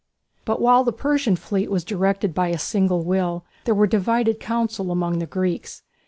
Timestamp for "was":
1.69-1.83